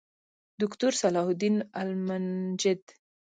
دوکتور 0.61 0.91
صلاح 1.01 1.27
الدین 1.33 1.55
المنجد 1.81 2.81